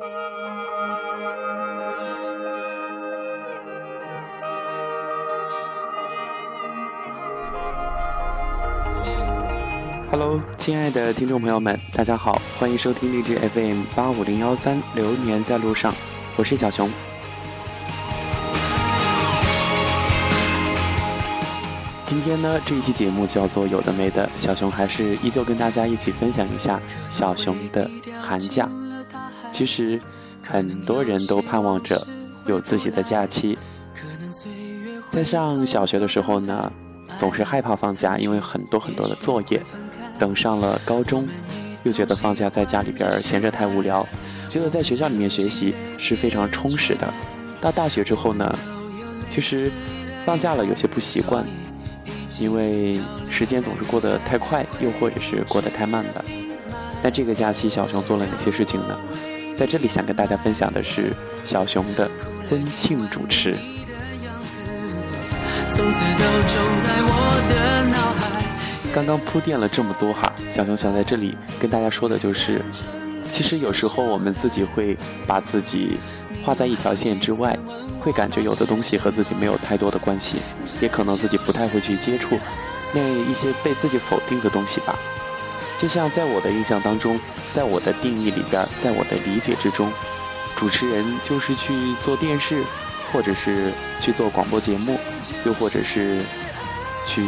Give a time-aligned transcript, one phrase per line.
[0.00, 0.10] Hello，
[10.56, 15.92] 亲爱的听众朋友们，大家好，欢迎收听励志 FM 八五零幺三，流年在路上，
[16.36, 16.88] 我是小熊。
[22.06, 26.80] 今天呢，这一期节目叫做有的没的，小熊还是依旧跟大家一起分享一下
[27.10, 27.90] 小熊的
[28.22, 28.70] 寒假。
[29.58, 30.00] 其实，
[30.40, 32.06] 很多人都盼望着
[32.46, 33.58] 有自己的假期。
[35.10, 36.72] 在上小学的时候呢，
[37.18, 39.60] 总是害怕放假，因为很多很多的作业。
[40.16, 41.26] 等上了高中，
[41.82, 44.06] 又觉得放假在家里边闲着太无聊，
[44.48, 47.12] 觉得在学校里面学习是非常充实的。
[47.60, 48.56] 到大学之后呢，
[49.28, 49.72] 其实
[50.24, 51.44] 放假了有些不习惯，
[52.38, 56.24] 因为时间总是过得太快，又或者是过得太慢的。
[57.02, 58.96] 那这个假期小熊做了哪些事情呢？
[59.58, 61.12] 在这里想跟大家分享的是
[61.44, 62.08] 小熊的
[62.48, 63.56] 婚庆主持。
[68.94, 72.62] 刚刚铺垫了这么多哈，小熊想在这里跟大家说的就是，
[73.32, 75.98] 其实有时候我们自己会把自己
[76.44, 77.58] 画在一条线之外，
[78.00, 80.36] 会感觉有的东西和自己没有太多的关系，
[80.80, 82.38] 也可能自己不太会去接触
[82.92, 84.96] 那一些被自己否定的东西吧。
[85.80, 87.18] 就像在我的印象当中，
[87.54, 89.90] 在我的定义里边，在我的理解之中，
[90.56, 92.62] 主持人就是去做电视，
[93.12, 94.98] 或者是去做广播节目，
[95.44, 96.20] 又或者是
[97.06, 97.22] 去。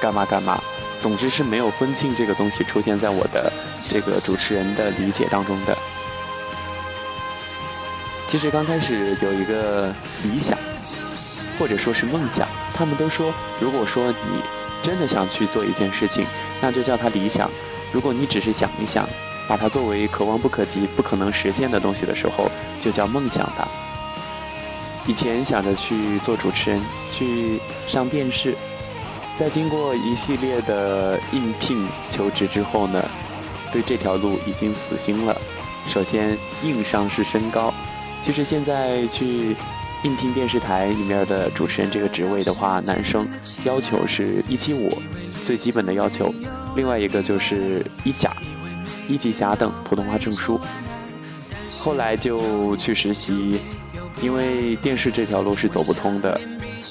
[0.00, 0.62] 干嘛干嘛，
[1.00, 3.52] 总之是没有婚庆这个东西出现在我的
[3.90, 5.76] 这个主持人的理解当中的。
[8.30, 9.92] 其实刚开始有一个
[10.22, 10.56] 理想，
[11.58, 14.40] 或者说是梦想，他们都说，如果说你
[14.84, 16.24] 真的想去做一件事情，
[16.60, 17.48] 那就叫它理想；
[17.92, 19.08] 如果你只是想一想，
[19.48, 23.68] 把它作为可望不可及、不可能实现的东西的时候，就叫梦想吧。
[25.06, 26.80] 以前想着去做主持人，
[27.12, 28.54] 去上电视。
[29.38, 33.02] 在经过一系列的应聘求职之后呢，
[33.72, 35.40] 对这条路已经死心了。
[35.88, 37.72] 首先，硬伤是身高。
[38.22, 39.56] 其实现在去
[40.02, 43.26] 应聘电视台里面的主持人这个职位的话，男生
[43.64, 45.00] 要求是一七五，
[45.48, 46.34] 最基本的要求。
[46.76, 48.36] 另外一个就是一甲、
[49.08, 50.60] 一级甲等普通话证书。
[51.80, 53.58] 后来就去实习，
[54.20, 56.38] 因为电视这条路是走不通的。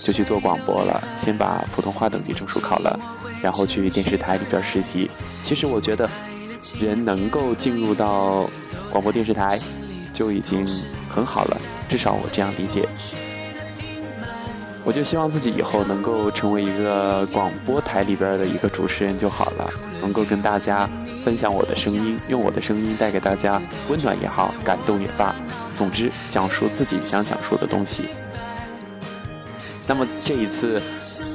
[0.03, 2.99] 就去做广播了，先把普通话等级证书考了，
[3.43, 5.07] 然后去电视台里边实习。
[5.43, 6.09] 其实我觉得，
[6.79, 8.49] 人能够进入到
[8.89, 9.59] 广播电视台，
[10.15, 10.65] 就已经
[11.09, 12.87] 很好了，至少我这样理解。
[14.87, 20.89] 我就希望自己以后能够成为一个广播台里边的一个主持人就好了，能够跟大家
[21.25, 25.35] 分享我的声音，用我的声音带给大家温暖也好，感动也罢，
[25.77, 28.11] 总之讲述自己想讲述的东西。
[29.85, 30.81] 那么这一次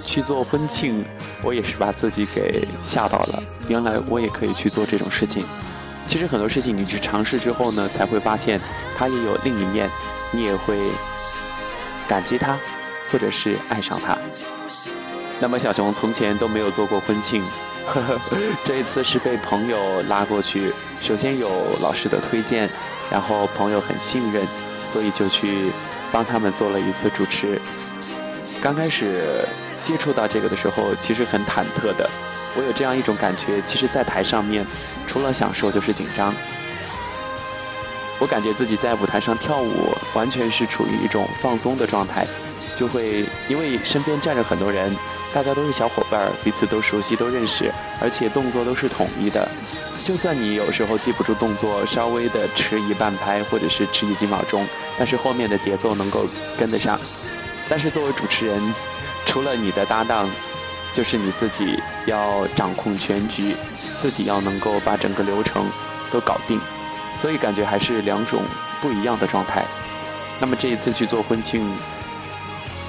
[0.02, 1.04] 去做婚庆，
[1.42, 3.42] 我也是把自己给吓到了。
[3.68, 5.44] 原来我也可以去做这种事情。
[6.08, 8.58] 其实很多事情你去尝试之后呢，才会发现
[8.96, 9.90] 它也有另一面，
[10.30, 10.80] 你也会
[12.08, 12.58] 感激它，
[13.12, 14.16] 或者是爱上他。
[15.38, 17.44] 那么小熊从前都没有做过婚庆，
[17.86, 18.20] 呵呵，
[18.64, 20.72] 这一次是被朋友拉过去。
[20.96, 21.48] 首先有
[21.82, 22.70] 老师的推荐，
[23.10, 24.46] 然后朋友很信任，
[24.86, 25.70] 所以就去
[26.10, 27.60] 帮他们做了一次主持。
[28.62, 29.44] 刚开始
[29.84, 32.08] 接触到这个的时候，其实很忐忑的。
[32.54, 34.64] 我有这样一种感觉，其实，在台上面，
[35.06, 36.32] 除了享受就是紧张。
[38.20, 42.24] 我感觉自己在舞台上跳舞，完全是处于一种放松的状态，
[42.82, 44.92] 就会因为身边站着很多人，
[45.32, 49.48] 大家都是小伙伴，彼此都熟悉、都认识，而且动作都是统一的。
[50.02, 54.66] 就算你有时候记不住动作，稍微的迟疑半拍，或者是迟疑几秒钟，
[54.98, 56.26] 但是后面的节奏能够
[56.58, 56.98] 跟得上。
[57.68, 58.60] 但是作为主持人，
[59.26, 60.28] 除了你的搭档，
[60.92, 63.54] 就是你自己要掌控全局，
[64.00, 65.64] 自己要能够把整个流程
[66.10, 66.60] 都搞定，
[67.20, 68.42] 所以感觉还是两种
[68.80, 69.64] 不一样的状态。
[70.40, 71.64] 那么这一次去做婚庆，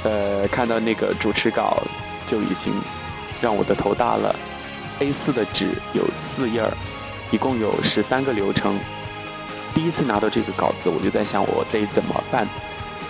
[0.04, 1.82] 呃，看到那个主持稿
[2.28, 2.74] 就已经
[3.42, 4.36] 让我的头大了。
[5.00, 6.04] A4 的纸有
[6.36, 6.72] 四页儿，
[7.32, 8.78] 一共有十三个流程。
[9.74, 12.48] 第一次拿到这个稿子，我就在想我得怎么办。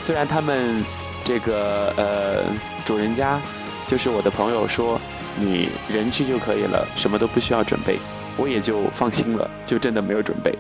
[0.04, 0.84] 虽然他们。
[1.26, 2.44] 这个呃，
[2.86, 3.40] 主人家
[3.88, 5.00] 就是我的朋友说，
[5.40, 7.98] 你人去就可以了，什么都不需要准备，
[8.36, 10.54] 我也就放心了，就真的没有准备。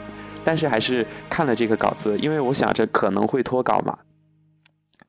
[0.45, 3.97] 但是还是看了这个稿子，因为我想着可能会脱稿嘛，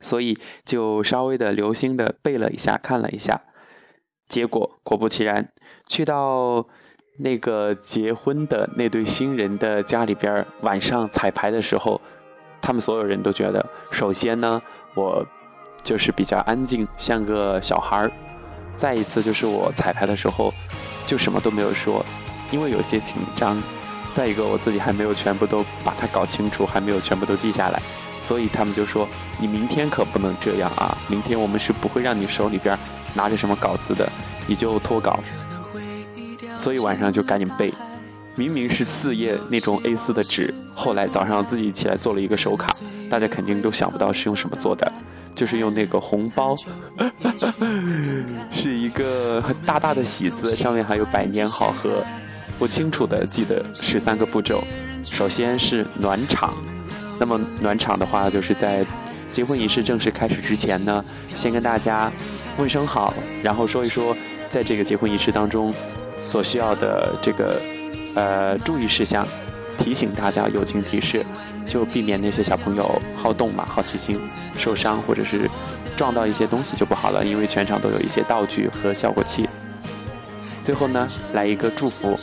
[0.05, 3.41] 所以就稍微的留心的背了一下，看了一下。
[4.29, 5.49] 结果果不其然，
[5.87, 6.67] 去到
[7.19, 12.01] 那个结婚的那对新人的家里边，晚上彩排的时候，
[12.61, 14.61] 他们所有人都觉得，首先呢，
[14.95, 15.27] 我
[15.83, 18.11] 就是比较安静，像个小孩儿；
[18.77, 20.53] 再一次就是我彩排的时候，
[21.07, 22.05] 就什么都没有说，
[22.51, 23.57] 因为有些紧张；
[24.15, 27.81] 再一个我自己还没有全部都把它搞清楚，还没有全部都记下来，
[28.27, 29.07] 所以他们就说
[29.39, 30.97] ：“你明天可不能这样啊！
[31.09, 32.79] 明天我们是不会让你手里边
[33.15, 34.11] 拿着什么稿子的，
[34.47, 35.21] 你就脱稿。”
[36.59, 37.73] 所以晚上就赶紧背，
[38.35, 42.75] 明明是四页那种 A4 的纸，后来早上自己起来做了一个手卡，
[43.11, 44.91] 大家肯定都想不到是用什么做的，
[45.35, 46.57] 就是用那个红包，
[48.51, 52.03] 是一个大大的喜字，上面还有百年好合。
[52.59, 54.65] 我清楚的记得十三个步骤，
[55.05, 56.55] 首先是暖场，
[57.19, 58.85] 那么暖场的话就是在
[59.33, 61.05] 结婚仪式正式开始之前呢，
[61.37, 62.13] 先跟大家
[62.59, 63.13] 问声好，
[63.43, 64.17] 然后说一说
[64.51, 65.73] 在这个结婚仪式当中。
[66.27, 67.61] 所需要的这个
[68.15, 69.27] 呃注意事项，
[69.79, 71.25] 提醒大家友情提示，
[71.69, 74.19] 就避免那些小朋友好动嘛，好奇心
[74.57, 75.49] 受伤或者是
[75.99, 79.47] 撞到一些东西就不好了，因为全场都有一些道具和效果器。
[80.65, 82.19] 最后呢，来一个祝福，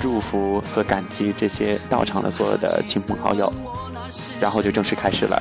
[0.00, 3.52] 祝福和感激这些到场的所有的亲朋好友，
[4.42, 5.40] 然后就正式开始了。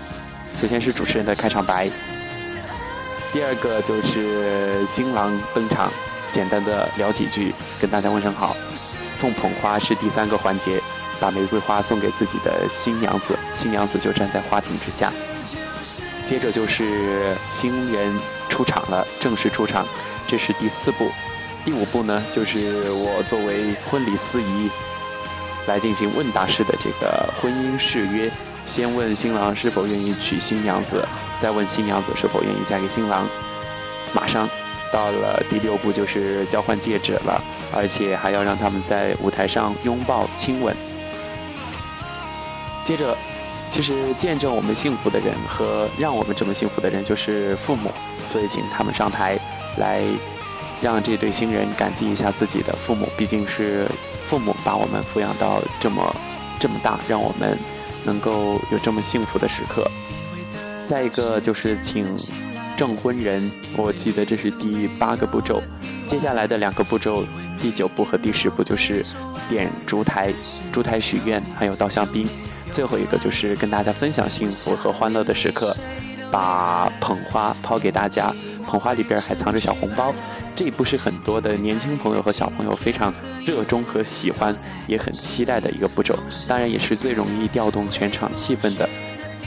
[0.61, 1.89] 首先是主持人的开场白，
[3.33, 5.91] 第二个就是新郎登场。
[6.31, 8.55] 简单的聊几句，跟大家问声好。
[9.19, 10.79] 送捧花是第三个环节，
[11.19, 15.11] 把玫瑰花送给自己的新娘子，新娘子就站在花亭之下。
[16.27, 18.13] 接着就是新人
[18.49, 19.85] 出场了，正式出场，
[20.27, 21.11] 这是第四步。
[21.65, 24.69] 第五步呢，就是我作为婚礼司仪
[25.67, 28.31] 来进行问答式的这个婚姻誓约。
[28.65, 31.07] 先问新郎是否愿意娶新娘子，
[31.41, 33.27] 再问新娘子是否愿意嫁给新郎。
[34.13, 34.47] 马上。
[34.93, 37.41] 到了第六步就是交换戒指了，
[37.73, 40.75] 而且还要让他们在舞台上拥抱亲吻。
[42.85, 43.17] 接着，
[43.71, 47.89] 其实见证我们幸福的人和让我们这么幸福的人就是父母，
[48.29, 49.39] 所以请他们上台
[49.77, 50.03] 来，
[50.81, 53.87] 让这对新人感激一下自己的父母，毕竟是
[54.27, 56.13] 父母把我们抚养到这么
[56.59, 57.57] 这么大，让我们
[58.05, 59.89] 能够有这么幸福的时刻。
[60.87, 62.15] 再一个就是请。
[62.77, 65.61] 证婚人，我记得这是第八个步骤，
[66.09, 67.23] 接下来的两个步骤，
[67.61, 69.05] 第九步和第十步就是
[69.47, 70.33] 点烛台、
[70.71, 72.27] 烛台许愿，还有倒香槟。
[72.71, 75.75] 最后一个就是跟大家分享幸福和欢乐的时刻，
[76.31, 80.13] 把捧花抛给大家，捧花里边还藏着小红包。
[80.55, 83.13] 这一步是很多的年轻朋友和小朋友非常
[83.45, 84.55] 热衷和喜欢，
[84.87, 86.17] 也很期待的一个步骤，
[86.47, 88.87] 当然也是最容易调动全场气氛的、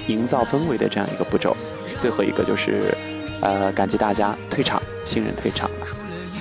[0.07, 1.57] 营造氛围的这样一个步骤。
[2.01, 2.97] 最后一个就是。
[3.41, 5.87] 呃，感激大家退场，新人退场了，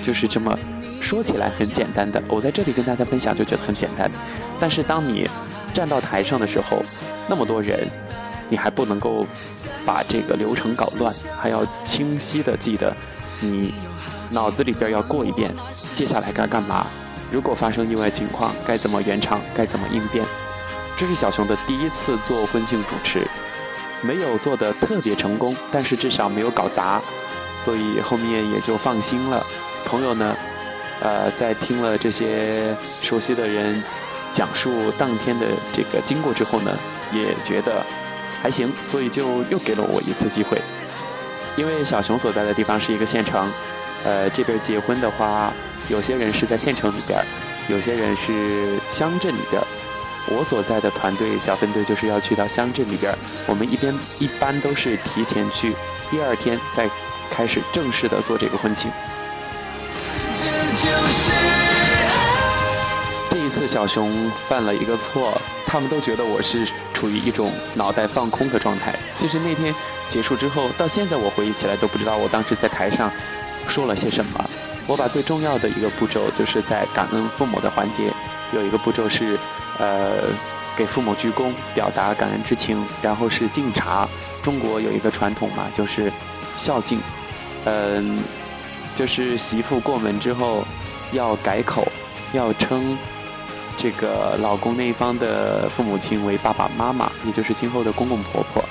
[0.06, 0.58] 就是这么
[1.02, 2.24] 说起来很简单的。
[2.30, 4.10] 我在这里跟大家分享就觉得很简单，
[4.58, 5.28] 但是当你
[5.74, 6.82] 站到台上的时候，
[7.28, 7.90] 那么多人，
[8.50, 9.26] 你还不能够
[9.86, 12.96] 把这个流程搞乱，还要清晰的记得
[13.40, 13.74] 你
[14.30, 15.52] 脑子里边要过一遍，
[15.96, 16.86] 接下来该干嘛？
[17.32, 19.42] 如果发生意外情况，该怎么圆场？
[19.56, 20.24] 该怎么应变？
[20.98, 23.28] 这是小熊的第一次做婚庆主持。
[24.02, 27.02] 没有做的特别成功，但是至少没有搞砸，
[27.64, 29.46] 所以后面也就放心了。
[29.86, 30.36] 朋友呢，
[31.00, 33.82] 呃，在听了这些熟悉的人
[34.34, 36.78] 讲述当天的这个经过之后呢，
[37.14, 37.82] 也觉得
[38.44, 40.62] 还行，所以就又给了我一次机会。
[41.56, 43.50] 因为小熊所在的地方是一个县城，
[44.04, 45.54] 呃，这边结婚的话，
[45.88, 47.24] 有些人是在县城里边，
[47.70, 49.62] 有些人是乡镇里边。
[50.26, 55.74] 我所在的团队小分队就是要去到乡镇里边，我们一边一般都是提前去，
[56.12, 56.90] 第二天再
[57.30, 58.92] 开始正式的做这个婚庆。
[60.36, 61.83] 这
[63.34, 65.36] 这一次小熊犯了一个错，
[65.66, 68.94] 他们都觉得我是处于一种脑袋放空的状态。
[69.18, 69.74] 其实那天
[70.08, 73.12] 结束之后，到现在我回忆起来都不知道我当时在台上
[73.68, 74.46] 说了些什么。
[74.86, 78.14] 我把最重要的一个步骤就是在感恩父母的环节，
[78.54, 79.40] 有一个步骤是。
[79.80, 80.30] 呃，
[80.78, 84.08] 给父母鞠躬，表达感恩之情，然后是敬茶。
[84.44, 86.12] 中国有一个传统嘛，就是
[86.60, 87.02] 孝敬。
[87.66, 88.20] 嗯，
[88.96, 90.64] 就是媳妇过门之后
[91.12, 91.88] 要改口，
[92.34, 92.96] 要称
[93.78, 98.64] 这个老公那一方的父母亲为爸爸妈妈，也就是今后的公公婆婆。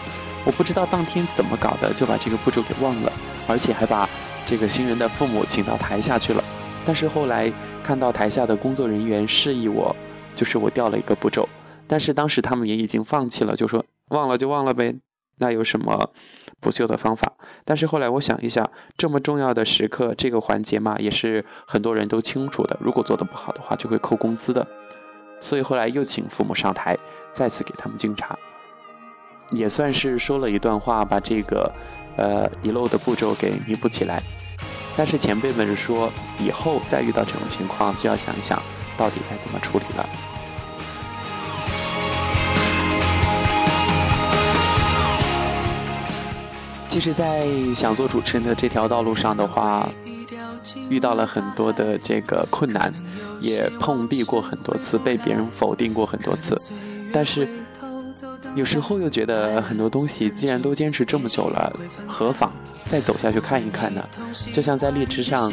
[0.45, 3.13] 我不知道当天怎么搞的，就把这个步骤给忘了，
[3.47, 4.09] 而且还把
[4.47, 6.43] 这个新人的父母请到台下去了。
[6.87, 7.53] 但是后来
[7.85, 9.95] 看到台下的工作人员示意我。
[10.35, 11.47] 就是我掉了一个步骤，
[11.87, 14.95] 但是当时他们也已经放弃了，就说忘了就忘了呗。
[15.37, 16.11] 那有什么
[16.59, 17.35] 补救的方法？
[17.67, 22.79] 但是后来我想一下，这么重要的时刻，这个环节嘛，也是很多人都清楚的。
[22.81, 24.67] 如果做的不好的话，就会扣工资的。
[25.45, 26.97] 所以后来又请父母上台，
[27.35, 28.39] 再次给他们敬茶，
[29.51, 31.71] 也算是说了一段话，把这个
[32.17, 34.23] 呃遗漏的步骤给弥补起来。
[34.97, 38.63] 但是前辈们是说，以后再遇到这种情况，就要想一想
[38.97, 40.09] 到底该怎么处理了。
[46.89, 49.89] 其实，在想做主持人的这条道路上的话，
[50.89, 52.93] 遇到了很多的这个困难，
[53.41, 56.57] 也碰壁过很多次，被别人否定过很多次，
[57.13, 57.49] 但是。
[58.55, 61.73] 有时候又觉得很多东西，既然都坚持这么久了，
[62.07, 62.53] 何妨
[62.85, 64.07] 再走下去看一看呢？
[64.53, 65.51] 就像在荔枝上，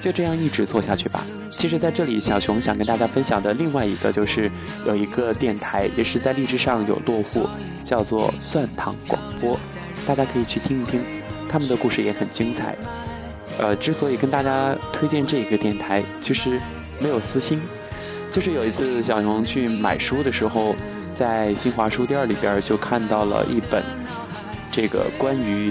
[0.00, 1.22] 就这样一直做下去吧。
[1.50, 4.50] 其实，在这里，小熊想跟大家分享的另外一个，就是
[4.86, 7.46] 有一个电台，也是在荔枝上有落户，
[7.84, 9.58] 叫做蒜糖广播，
[10.06, 10.98] 大家可以去听一听，
[11.50, 12.74] 他们的故事也很精彩。
[13.60, 16.60] 呃，之所以跟大家推荐这个电台，其实
[16.98, 17.60] 没有私心，
[18.32, 20.74] 就是有一次小熊去买书的时候。
[21.18, 23.84] 在新华书店里边就看到了一本，
[24.72, 25.70] 这个关于，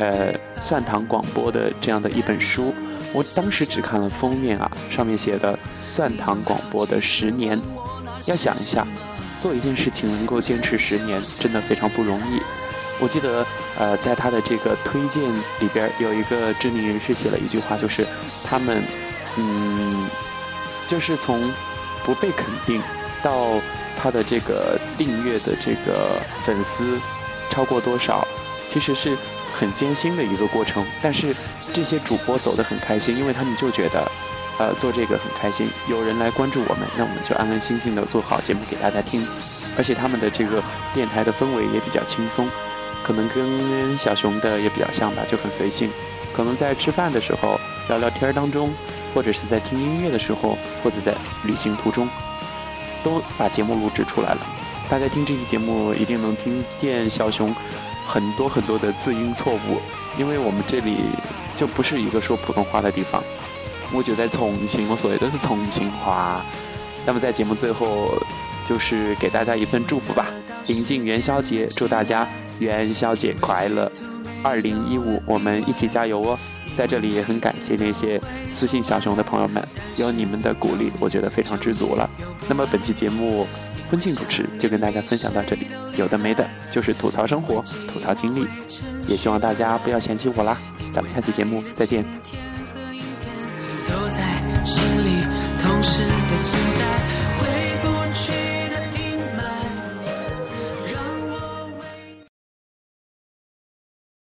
[0.00, 2.74] 呃，蒜糖广播的这样的一本书。
[3.12, 7.56] 我当时只看了封面啊，上面写的“蒜糖广播的十年”。
[8.26, 8.84] 要想一下，
[9.40, 12.40] 做一件事情能够坚持十年，真的非常不容易。
[13.02, 13.44] 我记得，
[13.76, 15.22] 呃，在他的这个推荐
[15.58, 18.06] 里边有一个知名人士写了一句话，就是
[18.44, 18.80] 他们，
[19.36, 20.06] 嗯，
[20.88, 21.52] 就是从
[22.04, 22.80] 不被肯定
[23.22, 23.60] 到。
[24.02, 26.98] 他的这个订阅的这个粉丝
[27.50, 28.26] 超过多少，
[28.72, 29.14] 其实是
[29.54, 30.84] 很艰辛的一个过程。
[31.02, 31.36] 但是
[31.74, 34.10] 这些主播走得很开心，因为他们就觉得，
[34.58, 39.24] 呃，做这个很开心，有人来关注我们，那我们就安安心心的做好节目给大家听。
[39.76, 40.60] 而且他们的这个
[40.94, 42.48] 电台的氛围也比较轻松，
[43.04, 45.90] 可能跟小熊的也比较像吧，就很随性。
[46.32, 48.72] 可能在吃饭的时候聊聊天当中，
[49.14, 52.08] 或者是在听音乐的时候，或者在旅行途中。
[53.04, 54.46] 都把节目录制出来了，
[54.88, 57.52] 大家听这期节目一定能听见小熊
[58.06, 59.80] 很多很多的字音错误，
[60.16, 60.98] 因为我们这里
[61.56, 63.20] 就不是一个说普通话的地方，
[63.92, 66.44] 我就在重庆，我说的都是重庆话。
[67.04, 68.16] 那么在节目最后，
[68.68, 70.28] 就是给大家一份祝福吧，
[70.68, 72.24] 临近元宵节，祝大家
[72.58, 73.90] 元宵节快乐！
[74.42, 76.38] 二零一五，我们一起加油哦！
[76.76, 78.20] 在这里也很感谢那些
[78.54, 79.62] 私信小熊的朋友们，
[79.96, 82.08] 有你们的鼓励，我觉得非常知足了。
[82.48, 83.46] 那么本期节目
[83.90, 85.66] 婚庆主持就跟大家分享到这里，
[85.96, 88.46] 有的没的，就是吐槽生活、吐槽经历，
[89.06, 90.56] 也希望大家不要嫌弃我啦。
[90.92, 92.04] 咱们下期节目再见。